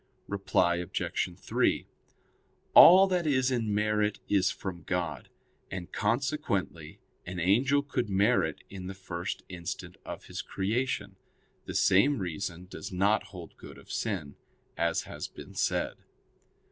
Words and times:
Reply 0.27 0.77
Obj. 0.77 1.37
3: 1.37 1.85
All 2.73 3.05
that 3.05 3.27
is 3.27 3.51
in 3.51 3.71
merit 3.71 4.19
is 4.27 4.49
from 4.49 4.81
God; 4.81 5.29
and 5.69 5.91
consequently 5.91 6.99
an 7.27 7.39
angel 7.39 7.83
could 7.83 8.09
merit 8.09 8.63
in 8.67 8.87
the 8.87 8.95
first 8.95 9.43
instant 9.47 9.97
of 10.03 10.25
his 10.25 10.41
creation. 10.41 11.17
The 11.67 11.75
same 11.75 12.17
reason 12.17 12.65
does 12.65 12.91
not 12.91 13.25
hold 13.25 13.55
good 13.57 13.77
of 13.77 13.91
sin; 13.91 14.37
as 14.75 15.03
has 15.03 15.27
been 15.27 15.53
said. 15.53 15.97